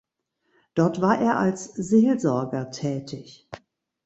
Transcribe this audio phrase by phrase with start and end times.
[0.73, 3.47] Dort war er als Seelsorger tätig.